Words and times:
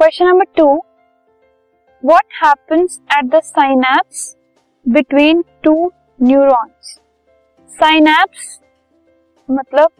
Question 0.00 0.26
number 0.26 0.44
two 0.56 0.66
what 2.04 2.34
happens 2.44 3.00
at 3.16 3.24
the 3.24 3.40
synapse 3.44 4.36
between 4.86 5.42
two 5.62 5.72
neurons 6.22 6.92
synapse 7.70 8.46
मतलब 9.48 9.90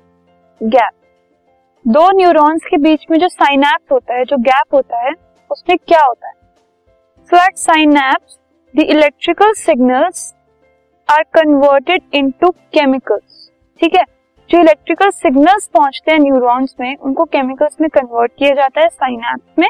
gap 0.62 0.92
दो 1.84 2.08
neurons 2.10 2.64
के 2.64 2.76
बीच 2.76 3.04
में 3.10 3.18
जो 3.18 3.28
साइनैप्स 3.28 3.92
होता 3.92 4.14
है, 4.14 4.24
जो 4.24 4.36
गैप 4.36 4.74
होता 4.74 4.98
है, 4.98 5.12
उसमें 5.50 5.76
क्या 5.78 6.00
होता 6.04 6.28
है? 6.28 6.34
So 7.30 7.44
at 7.44 7.56
synapse 7.56 8.38
the 8.74 8.86
electrical 8.86 9.52
signals 9.52 10.34
are 11.08 11.22
converted 11.34 12.02
into 12.14 12.50
chemicals 12.50 13.50
ठीक 13.80 13.94
है? 13.96 14.04
जो 14.50 14.60
इलेक्ट्रिकल 14.60 15.10
सिग्नल्स 15.10 15.68
पहुँचते 15.74 16.12
हैं 16.12 16.18
न्यूरॉन्स 16.18 16.74
में, 16.80 16.96
उनको 16.96 17.24
केमिकल्स 17.24 17.80
में 17.80 17.90
कन्वर्ट 17.90 18.32
किया 18.38 18.54
जाता 18.54 18.80
है 18.80 18.88
साइनैप्स 18.88 19.58
में। 19.58 19.68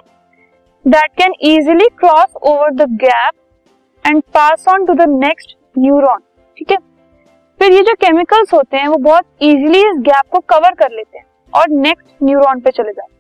That 0.85 1.11
can 1.19 1.33
easily 1.47 1.87
cross 1.99 2.35
over 2.43 2.71
the 2.75 2.89
gap 3.01 3.35
and 4.05 4.23
pass 4.35 4.65
on 4.69 4.85
to 4.87 4.95
the 4.95 5.09
next 5.11 5.57
neuron 5.79 6.21
ठीक 6.57 6.71
है? 6.71 6.77
फिर 7.61 7.73
ये 7.73 7.83
जो 7.83 7.95
केमिकल्स 8.01 8.53
होते 8.55 8.77
हैं, 8.77 8.87
वो 8.89 8.97
बहुत 8.99 9.25
इजीली 9.43 9.79
इस 9.81 9.99
गैप 10.03 10.31
को 10.33 10.39
कवर 10.49 10.75
कर 10.75 10.91
लेते 10.91 11.19
हैं 11.19 11.25
और 11.53 11.71
नेक्स्ट 11.71 12.23
न्यूरॉन 12.23 12.61
पे 12.61 12.71
चले 12.71 12.93
जाते 12.93 13.13
हैं 13.13 13.19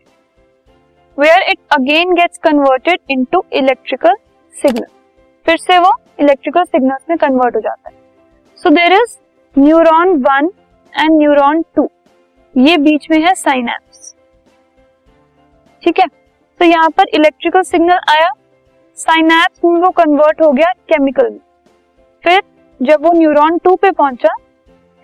where 1.18 1.42
it 1.50 1.58
again 1.72 2.14
gets 2.14 2.38
converted 2.44 2.98
into 3.10 3.42
electrical 3.52 4.14
signal 4.56 4.86
फिर 5.46 5.56
से 5.58 5.78
वो 5.78 5.92
इलेक्ट्रिकल 6.20 6.64
सिग्नल्स 6.64 7.02
में 7.10 7.16
कन्वर्ट 7.18 7.56
हो 7.56 7.60
जाता 7.60 7.88
है। 7.88 7.94
So 8.58 8.70
there 8.70 8.92
is 8.92 9.16
neuron 9.56 10.16
one 10.22 10.50
and 10.92 11.18
neuron 11.18 11.62
two 11.76 11.88
ये 12.54 12.76
बीच 12.78 13.06
में 13.10 13.18
है 13.20 13.34
साइनैप्स 13.36 14.14
ठीक 15.82 16.00
है? 16.00 16.06
तो 16.60 16.66
यहाँ 16.66 16.88
पर 16.90 17.08
इलेक्ट्रिकल 17.14 17.62
सिग्नल 17.62 17.98
आया। 18.10 18.30
साइनैप्स 18.98 19.64
में 19.64 19.80
वो 19.80 19.90
कन्वर्ट 19.90 20.40
हो 20.42 20.50
गया 20.52 20.72
केमिकल 20.88 21.30
में। 21.30 21.38
फिर 22.24 22.42
जब 22.80 23.04
वो 23.04 23.12
न्यूरॉन 23.12 23.56
टू 23.58 23.74
पे 23.76 23.90
पहुँचा, 23.90 24.34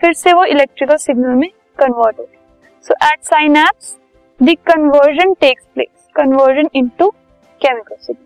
फिर 0.01 0.13
से 0.13 0.33
वो 0.33 0.43
इलेक्ट्रिकल 0.45 0.95
सिग्नल 0.97 1.35
में 1.35 1.49
कन्वर्ट 1.79 2.19
हो 2.19 2.23
गया। 2.23 2.81
So 2.85 2.93
at 3.05 3.23
synapse 3.23 3.95
the 4.39 4.55
conversion 4.67 5.33
takes 5.33 5.65
place 5.73 6.09
conversion 6.15 6.69
into 6.75 7.09
chemical 7.61 7.95
signal 7.95 8.25